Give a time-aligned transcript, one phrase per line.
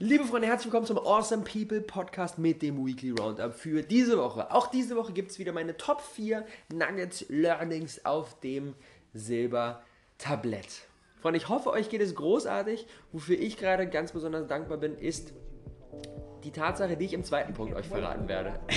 [0.00, 4.50] Liebe Freunde, herzlich willkommen zum Awesome People Podcast mit dem Weekly Roundup für diese Woche.
[4.50, 8.74] Auch diese Woche gibt es wieder meine Top 4 Nuggets Learnings auf dem
[9.12, 10.88] Silbertablett.
[11.22, 12.88] Freunde, ich hoffe, euch geht es großartig.
[13.12, 15.32] Wofür ich gerade ganz besonders dankbar bin, ist
[16.42, 18.58] die Tatsache, die ich im zweiten Punkt euch verraten werde.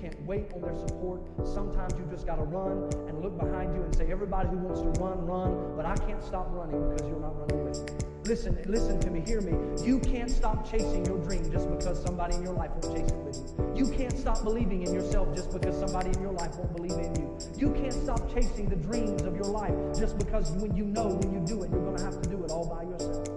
[0.00, 1.20] can't wait on their support.
[1.44, 4.90] Sometimes you just gotta run and look behind you and say, everybody who wants to
[5.02, 8.03] run, run, but I can't stop running because you're not running with me.
[8.26, 9.52] Listen, listen to me, hear me.
[9.84, 13.18] You can't stop chasing your dream just because somebody in your life won't chase it
[13.18, 13.84] with you.
[13.84, 17.14] You can't stop believing in yourself just because somebody in your life won't believe in
[17.16, 17.36] you.
[17.54, 21.34] You can't stop chasing the dreams of your life just because when you know when
[21.34, 23.28] you do it, you're going to have to do it all by yourself.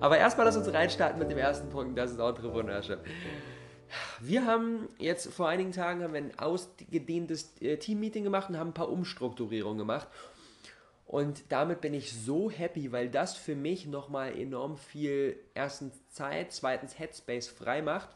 [0.00, 2.98] Aber erstmal lass uns reinstarten mit dem ersten Punkt, das ist Entrepreneurship.
[4.20, 8.70] Wir haben jetzt vor einigen Tagen haben wir ein ausgedehntes äh, Team-Meeting gemacht und haben
[8.70, 10.08] ein paar Umstrukturierungen gemacht.
[11.12, 16.52] Und damit bin ich so happy, weil das für mich nochmal enorm viel erstens Zeit,
[16.52, 18.08] zweitens Headspace frei macht.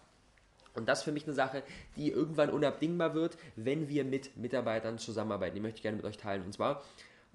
[0.72, 1.62] Und das ist für mich eine Sache,
[1.96, 5.56] die irgendwann unabdingbar wird, wenn wir mit Mitarbeitern zusammenarbeiten.
[5.56, 6.42] Die möchte ich gerne mit euch teilen.
[6.42, 6.82] Und zwar,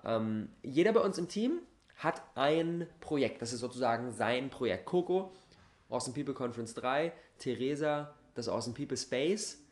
[0.04, 1.60] ähm, jeder bei uns im Team
[1.96, 3.44] hat ein Projekt.
[3.44, 4.88] Das ist sozusagen sein Projekt.
[4.88, 5.32] Coco,
[5.92, 9.64] Awesome People Conference 3, Theresa, das Awesome People Space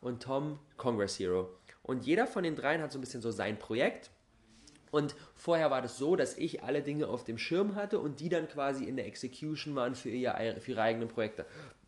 [0.00, 1.50] und Tom, Congress Hero.
[1.84, 4.10] Und jeder von den dreien hat so ein bisschen so sein Projekt.
[4.90, 8.28] Und vorher war das so, dass ich alle Dinge auf dem Schirm hatte und die
[8.28, 11.46] dann quasi in der Execution waren für, ihr, für ihre eigenen Projekte.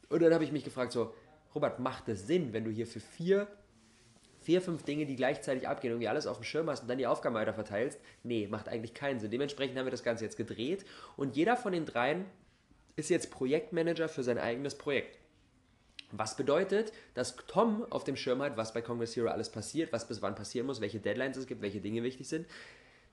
[0.08, 1.12] Und dann habe ich mich gefragt, so,
[1.54, 3.48] Robert, macht das Sinn, wenn du hier für vier,
[4.40, 7.06] vier, fünf Dinge, die gleichzeitig abgehen, irgendwie alles auf dem Schirm hast und dann die
[7.06, 8.00] Aufgaben weiter verteilst?
[8.22, 9.30] Nee, macht eigentlich keinen Sinn.
[9.30, 10.84] Dementsprechend haben wir das Ganze jetzt gedreht
[11.16, 12.24] und jeder von den dreien
[12.96, 15.18] ist jetzt Projektmanager für sein eigenes Projekt.
[16.12, 20.06] Was bedeutet, dass Tom auf dem Schirm hat, was bei Congress Hero alles passiert, was
[20.06, 22.46] bis wann passieren muss, welche Deadlines es gibt, welche Dinge wichtig sind.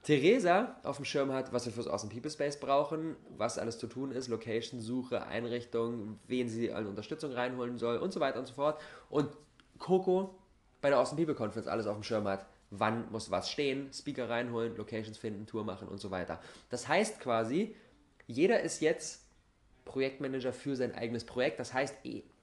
[0.03, 3.87] Theresa auf dem Schirm hat, was wir fürs Awesome People Space brauchen, was alles zu
[3.87, 8.45] tun ist, Location, Suche, Einrichtung, wen sie an Unterstützung reinholen soll und so weiter und
[8.45, 8.79] so fort.
[9.09, 9.29] Und
[9.77, 10.35] Coco
[10.81, 14.29] bei der Awesome People Conference alles auf dem Schirm hat, wann muss was stehen, Speaker
[14.29, 16.39] reinholen, Locations finden, Tour machen und so weiter.
[16.69, 17.75] Das heißt quasi,
[18.27, 19.25] jeder ist jetzt
[19.85, 21.59] Projektmanager für sein eigenes Projekt.
[21.59, 21.95] Das heißt,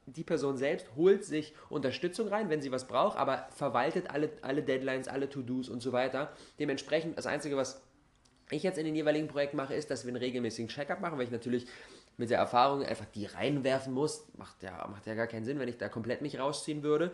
[0.06, 4.62] die Person selbst holt sich Unterstützung rein, wenn sie was braucht, aber verwaltet alle, alle
[4.62, 6.32] Deadlines, alle To-Dos und so weiter.
[6.58, 7.82] Dementsprechend, das Einzige, was
[8.50, 11.24] ich jetzt in den jeweiligen Projekten mache, ist, dass wir einen regelmäßigen Check-up machen, weil
[11.24, 11.66] ich natürlich
[12.16, 14.26] mit der Erfahrung einfach die reinwerfen muss.
[14.36, 17.12] Macht ja, macht ja gar keinen Sinn, wenn ich da komplett mich rausziehen würde.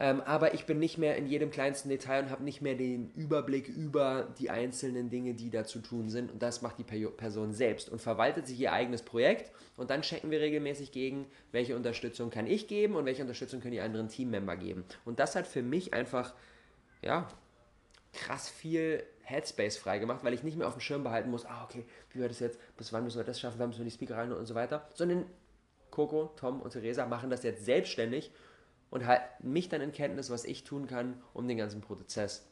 [0.00, 3.10] Ähm, aber ich bin nicht mehr in jedem kleinsten Detail und habe nicht mehr den
[3.14, 6.30] Überblick über die einzelnen Dinge, die da zu tun sind.
[6.30, 9.50] Und das macht die Person selbst und verwaltet sich ihr eigenes Projekt.
[9.76, 13.72] Und dann checken wir regelmäßig gegen, welche Unterstützung kann ich geben und welche Unterstützung können
[13.72, 14.84] die anderen Teammember geben.
[15.04, 16.32] Und das hat für mich einfach,
[17.02, 17.28] ja,
[18.12, 21.84] krass viel Headspace freigemacht, weil ich nicht mehr auf dem Schirm behalten muss, ah, okay,
[22.12, 24.16] wie wird das jetzt, bis wann müssen wir das schaffen, wann müssen wir die Speaker
[24.16, 25.26] rein und so weiter, sondern
[25.90, 28.30] Coco, Tom und Theresa machen das jetzt selbstständig
[28.90, 32.46] und halten mich dann in Kenntnis, was ich tun kann, um den ganzen Prozess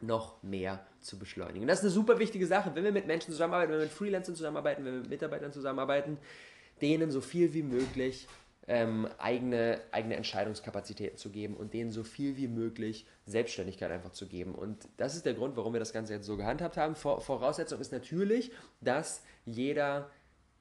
[0.00, 1.62] noch mehr zu beschleunigen.
[1.62, 3.94] Und das ist eine super wichtige Sache, wenn wir mit Menschen zusammenarbeiten, wenn wir mit
[3.94, 6.18] Freelancern zusammenarbeiten, wenn wir mit Mitarbeitern zusammenarbeiten,
[6.80, 8.28] denen so viel wie möglich
[8.68, 14.26] ähm, eigene, eigene Entscheidungskapazitäten zu geben und denen so viel wie möglich Selbstständigkeit einfach zu
[14.26, 14.54] geben.
[14.54, 16.94] Und das ist der Grund, warum wir das Ganze jetzt so gehandhabt haben.
[16.94, 20.10] Vor, Voraussetzung ist natürlich, dass jeder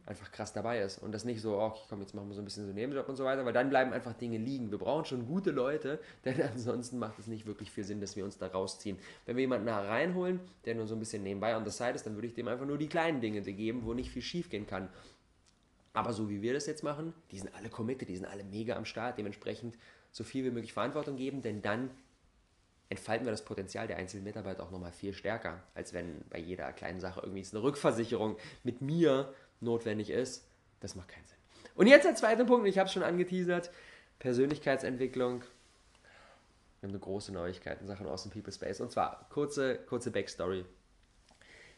[0.08, 2.46] einfach krass dabei ist und das nicht so, oh, komm, jetzt machen wir so ein
[2.46, 4.72] bisschen so einen Nebenjob und so weiter, weil dann bleiben einfach Dinge liegen.
[4.72, 8.24] Wir brauchen schon gute Leute, denn ansonsten macht es nicht wirklich viel Sinn, dass wir
[8.24, 8.98] uns da rausziehen.
[9.26, 12.06] Wenn wir jemanden da reinholen, der nur so ein bisschen nebenbei on the side ist,
[12.06, 14.66] dann würde ich dem einfach nur die kleinen Dinge geben, wo nicht viel schief gehen
[14.66, 14.90] kann.
[15.94, 18.76] Aber so wie wir das jetzt machen, die sind alle committed, die sind alle mega
[18.76, 19.78] am Start, dementsprechend
[20.12, 21.90] so viel wie möglich Verantwortung geben, denn dann
[22.90, 26.72] entfalten wir das Potenzial der einzelnen Mitarbeiter auch nochmal viel stärker, als wenn bei jeder
[26.72, 30.48] kleinen Sache irgendwie eine Rückversicherung mit mir notwendig ist,
[30.80, 31.38] das macht keinen Sinn.
[31.76, 33.72] Und jetzt der zweite Punkt, ich habe es schon angeteasert,
[34.20, 35.42] Persönlichkeitsentwicklung.
[36.80, 38.82] Wir haben eine große Neuigkeit in Sachen Awesome People Space.
[38.82, 40.66] Und zwar kurze, kurze Backstory.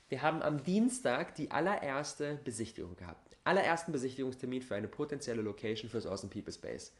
[0.09, 3.38] Wir haben am Dienstag die allererste Besichtigung gehabt.
[3.44, 6.94] Allerersten Besichtigungstermin für eine potenzielle Location fürs Awesome People Space.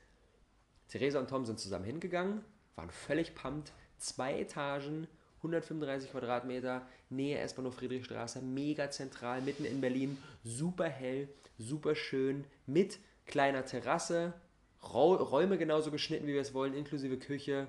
[0.89, 2.44] Theresa und Tom sind zusammen hingegangen,
[2.75, 3.71] waren völlig pumped.
[3.98, 5.07] Zwei Etagen,
[5.39, 13.00] 135 Quadratmeter, Nähe S-Bahnhof Friedrichstraße, mega zentral, mitten in Berlin, super hell, super schön, mit
[13.25, 14.33] kleiner Terrasse,
[14.81, 17.68] Räume genauso geschnitten, wie wir es wollen, inklusive Küche.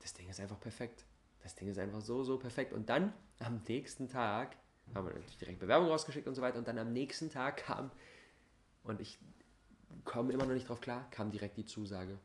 [0.00, 1.04] Das Ding ist einfach perfekt.
[1.42, 2.72] Das Ding ist einfach so, so perfekt.
[2.72, 4.56] Und dann am nächsten Tag
[4.94, 6.58] haben wir natürlich direkt Bewerbung rausgeschickt und so weiter.
[6.58, 7.90] Und dann am nächsten Tag kam,
[8.84, 9.18] und ich
[10.04, 12.18] komme immer noch nicht drauf klar, kam direkt die Zusage.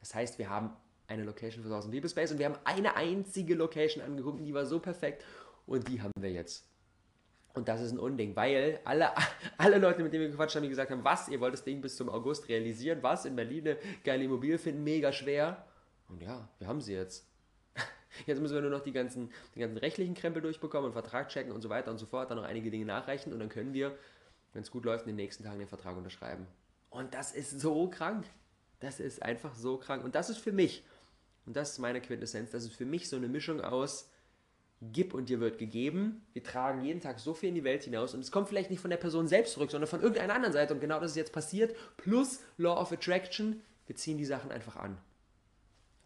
[0.00, 0.70] Das heißt, wir haben
[1.08, 4.66] eine Location für 1000 People Space und wir haben eine einzige Location angeguckt die war
[4.66, 5.24] so perfekt.
[5.66, 6.68] und die haben wir jetzt.
[7.54, 9.10] Und das ist ein Unding, weil alle,
[9.58, 11.80] alle Leute, mit denen wir gequatscht haben, die gesagt haben, was, ihr wollt das Ding
[11.80, 15.66] bis zum August realisieren, was, in Berlin eine geile Immobilie finden, mega schwer.
[16.08, 17.26] Und ja, wir haben sie jetzt.
[18.26, 21.52] Jetzt müssen wir nur noch die ganzen, die ganzen rechtlichen Krempel durchbekommen und Vertrag checken
[21.52, 23.96] und so weiter und so fort, dann noch einige Dinge nachreichen und dann können wir,
[24.52, 26.46] wenn es gut läuft, in den nächsten Tagen den Vertrag unterschreiben.
[26.90, 28.24] Und das ist so krank.
[28.80, 30.04] Das ist einfach so krank.
[30.04, 30.84] Und das ist für mich,
[31.48, 34.10] und das ist meine Quintessenz, das ist für mich so eine Mischung aus
[34.82, 36.26] Gib und dir wird gegeben.
[36.34, 38.80] Wir tragen jeden Tag so viel in die Welt hinaus und es kommt vielleicht nicht
[38.80, 40.74] von der Person selbst zurück, sondern von irgendeiner anderen Seite.
[40.74, 41.74] Und genau das ist jetzt passiert.
[41.96, 43.62] Plus Law of Attraction.
[43.86, 44.98] Wir ziehen die Sachen einfach an.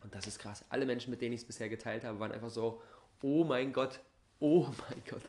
[0.02, 0.64] Und das ist krass.
[0.70, 2.80] Alle Menschen, mit denen ich es bisher geteilt habe, waren einfach so,
[3.20, 4.00] oh mein Gott,
[4.38, 5.22] oh mein Gott.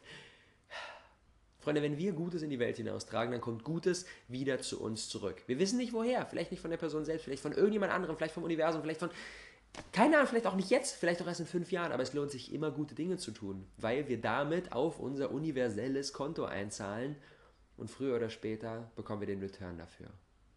[1.60, 5.42] Freunde, wenn wir Gutes in die Welt hinaustragen, dann kommt Gutes wieder zu uns zurück.
[5.48, 8.34] Wir wissen nicht woher, vielleicht nicht von der Person selbst, vielleicht von irgendjemand anderem, vielleicht
[8.34, 9.10] vom Universum, vielleicht von,
[9.92, 12.32] keine Ahnung, vielleicht auch nicht jetzt, vielleicht auch erst in fünf Jahren, aber es lohnt
[12.32, 17.16] sich immer gute Dinge zu tun, weil wir damit auf unser universelles Konto einzahlen
[17.78, 20.08] und früher oder später bekommen wir den Return dafür.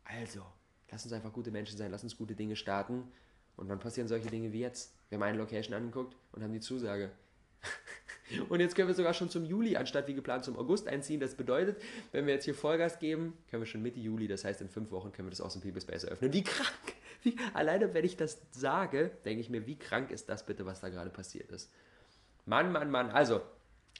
[0.05, 0.43] Also,
[0.91, 3.05] lass uns einfach gute Menschen sein, lass uns gute Dinge starten
[3.57, 4.95] und dann passieren solche Dinge wie jetzt.
[5.09, 7.11] Wir haben eine Location angeguckt und haben die Zusage.
[8.49, 11.21] Und jetzt können wir sogar schon zum Juli, anstatt wie geplant zum August einziehen.
[11.21, 11.81] Das bedeutet,
[12.11, 14.91] wenn wir jetzt hier Vollgas geben, können wir schon Mitte Juli, das heißt in fünf
[14.91, 16.33] Wochen, können wir das Awesome People Space eröffnen.
[16.33, 16.96] Wie krank!
[17.55, 20.89] Alleine wenn ich das sage, denke ich mir, wie krank ist das bitte, was da
[20.89, 21.73] gerade passiert ist.
[22.45, 23.11] Mann, Mann, Mann.
[23.11, 23.41] Also,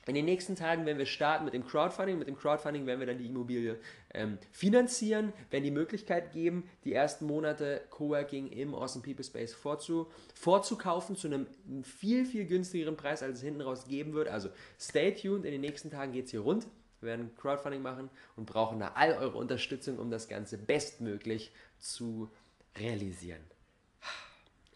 [0.07, 2.17] in den nächsten Tagen werden wir starten mit dem Crowdfunding.
[2.17, 3.77] Mit dem Crowdfunding werden wir dann die Immobilie
[4.15, 10.07] ähm, finanzieren, werden die Möglichkeit geben, die ersten Monate Coworking im Awesome People Space vorzu,
[10.35, 11.49] vorzukaufen zu einem
[11.83, 14.29] viel, viel günstigeren Preis, als es hinten raus geben wird.
[14.29, 16.69] Also stay tuned, in den nächsten Tagen geht es hier rund.
[17.01, 21.51] Wir werden Crowdfunding machen und brauchen da all eure Unterstützung, um das Ganze bestmöglich
[21.81, 22.31] zu
[22.79, 23.45] realisieren.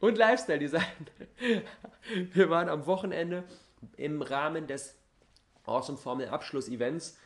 [0.00, 0.82] Und Lifestyle Design.
[2.32, 3.44] Wir waren am Wochenende
[3.96, 4.96] im Rahmen des
[5.64, 7.18] Awesome Formel Abschluss-Events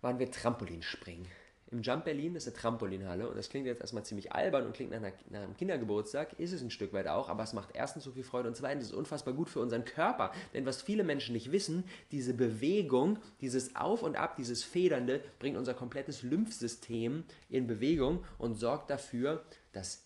[0.00, 1.26] waren wir Trampolinspringen.
[1.70, 4.90] Im Jump Berlin ist eine Trampolinhalle und das klingt jetzt erstmal ziemlich albern und klingt
[4.90, 8.04] nach, einer, nach, einem Kindergeburtstag, ist es ein Stück weit auch, aber es macht erstens
[8.04, 10.32] so viel Freude und zweitens ist es unfassbar gut für unseren Körper.
[10.54, 15.58] Denn was viele Menschen nicht wissen, diese Bewegung, dieses Auf und Ab, dieses Federnde bringt
[15.58, 20.04] unser komplettes Lymphsystem in Bewegung und sorgt dafür, dass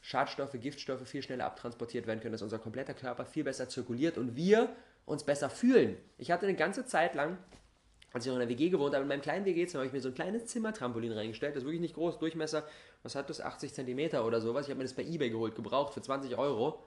[0.00, 4.34] Schadstoffe, Giftstoffe viel schneller abtransportiert werden können, dass unser kompletter Körper viel besser zirkuliert und
[4.34, 4.74] wir
[5.04, 5.96] uns besser fühlen.
[6.18, 7.38] Ich hatte eine ganze Zeit lang,
[8.16, 10.00] als ich noch in der WG gewohnt habe, in meinem kleinen WG-Zimmer habe ich mir
[10.00, 11.54] so ein kleines Zimmertrampolin reingestellt.
[11.54, 12.66] Das ist wirklich nicht groß, Durchmesser,
[13.02, 14.64] was hat das, 80 cm oder sowas.
[14.64, 16.82] Ich habe mir das bei Ebay geholt, gebraucht für 20 Euro.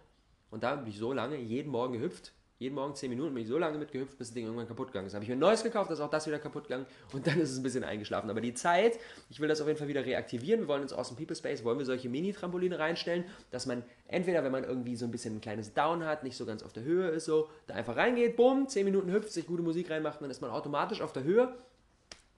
[0.49, 3.49] Und da bin ich so lange jeden Morgen gehüpft jeden Morgen 10 Minuten bin ich
[3.49, 5.13] so lange mitgehüpft, bis das Ding irgendwann kaputt gegangen ist.
[5.13, 7.51] Habe ich mir ein neues gekauft, ist auch das wieder kaputt gegangen und dann ist
[7.51, 8.29] es ein bisschen eingeschlafen.
[8.29, 10.61] Aber die Zeit, ich will das auf jeden Fall wieder reaktivieren.
[10.61, 14.51] Wir wollen aus dem People Space, wollen wir solche Mini-Trampoline reinstellen, dass man entweder, wenn
[14.51, 17.07] man irgendwie so ein bisschen ein kleines Down hat, nicht so ganz auf der Höhe
[17.07, 20.41] ist, so, da einfach reingeht, bumm, 10 Minuten hüpft, sich gute Musik reinmacht, dann ist
[20.41, 21.55] man automatisch auf der Höhe.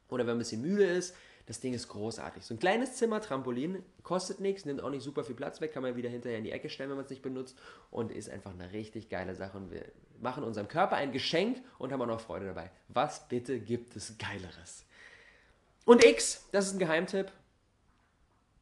[0.09, 1.15] Oder wenn man ein bisschen müde ist,
[1.45, 2.45] das Ding ist großartig.
[2.45, 5.95] So ein kleines Zimmer-Trampolin, kostet nichts, nimmt auch nicht super viel Platz weg, kann man
[5.95, 7.57] wieder hinterher in die Ecke stellen, wenn man es nicht benutzt
[7.89, 9.85] und ist einfach eine richtig geile Sache und wir
[10.19, 12.71] machen unserem Körper ein Geschenk und haben auch noch Freude dabei.
[12.88, 14.85] Was bitte gibt es Geileres?
[15.85, 17.31] Und X, das ist ein Geheimtipp.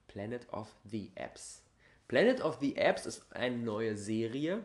[0.07, 1.61] Planet of the Apps.
[2.07, 4.63] Planet of the Apps ist eine neue Serie,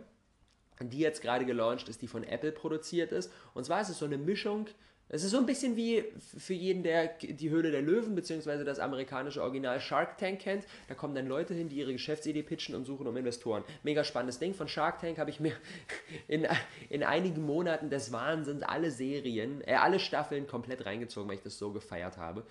[0.81, 3.31] die jetzt gerade gelauncht ist, die von Apple produziert ist.
[3.52, 4.67] Und zwar ist es so eine Mischung
[5.09, 6.05] es ist so ein bisschen wie
[6.39, 8.65] für jeden, der die Höhle der Löwen bzw.
[8.65, 10.67] das amerikanische Original Shark Tank kennt.
[10.89, 13.65] Da kommen dann Leute hin, die ihre Geschäftsidee pitchen und suchen um Investoren.
[13.82, 14.55] Mega spannendes Ding.
[14.55, 15.53] Von Shark Tank habe ich mir
[16.29, 16.46] in,
[16.89, 21.58] in einigen Monaten des Wahnsinns alle Serien, äh, alle Staffeln komplett reingezogen, weil ich das
[21.58, 22.44] so gefeiert habe.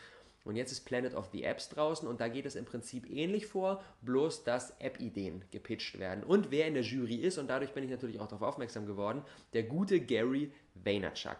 [0.45, 3.47] Und jetzt ist Planet of the Apps draußen und da geht es im Prinzip ähnlich
[3.47, 6.23] vor, bloß dass App-Ideen gepitcht werden.
[6.23, 9.23] Und wer in der Jury ist, und dadurch bin ich natürlich auch darauf aufmerksam geworden,
[9.53, 11.37] der gute Gary Vaynerchuk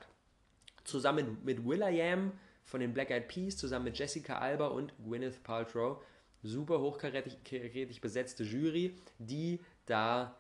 [0.84, 2.32] zusammen mit Will.i.am
[2.64, 6.02] von den Black Eyed Peas, zusammen mit Jessica Alba und Gwyneth Paltrow.
[6.44, 10.36] Super hochkarätig besetzte Jury, die da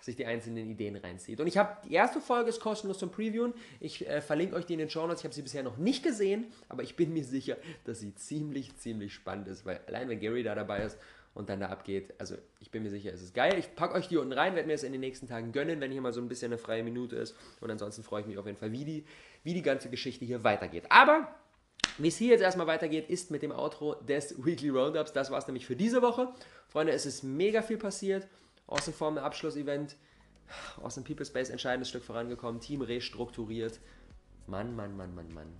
[0.00, 1.40] sich die einzelnen Ideen reinzieht.
[1.40, 3.54] Und ich habe die erste Folge ist kostenlos zum Previewen.
[3.80, 5.20] Ich äh, verlinke euch die in den Show Notes.
[5.20, 8.76] Ich habe sie bisher noch nicht gesehen, aber ich bin mir sicher, dass sie ziemlich,
[8.76, 10.98] ziemlich spannend ist, weil allein wenn Gary da dabei ist
[11.34, 12.14] und dann da abgeht.
[12.18, 13.58] Also ich bin mir sicher, es ist geil.
[13.58, 15.92] Ich packe euch die unten rein, werde mir das in den nächsten Tagen gönnen, wenn
[15.92, 17.36] hier mal so ein bisschen eine freie Minute ist.
[17.60, 19.04] Und ansonsten freue ich mich auf jeden Fall, wie die,
[19.44, 20.84] wie die ganze Geschichte hier weitergeht.
[20.90, 21.34] Aber
[21.98, 25.12] wie es hier jetzt erstmal weitergeht, ist mit dem Outro des Weekly Roundups.
[25.12, 26.28] Das war es nämlich für diese Woche.
[26.68, 28.28] Freunde, es ist mega viel passiert.
[28.66, 29.96] Awesome Form Abschlussevent.
[30.82, 32.60] Awesome People Space, entscheidendes Stück vorangekommen.
[32.60, 33.80] Team restrukturiert.
[34.46, 35.52] Mann, Mann, Mann, Mann, Mann.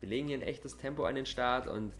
[0.00, 1.92] Wir legen hier ein echtes Tempo an den Start und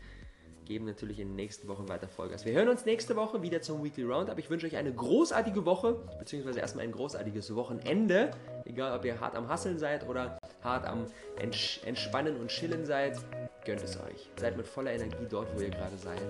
[0.71, 2.45] geben natürlich in den nächsten Wochen weiter Vollgas.
[2.45, 4.39] Wir hören uns nächste Woche wieder zum Weekly Roundup.
[4.39, 8.31] Ich wünsche euch eine großartige Woche, beziehungsweise erstmal ein großartiges Wochenende.
[8.67, 11.07] Egal, ob ihr hart am Hasseln seid oder hart am
[11.41, 13.19] Entsch Entspannen und Chillen seid.
[13.65, 14.31] Gönnt es euch.
[14.37, 16.23] Seid mit voller Energie dort, wo ihr gerade seid.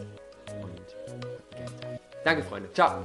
[0.62, 0.96] Und
[2.24, 2.72] Danke, Freunde.
[2.72, 3.04] Ciao.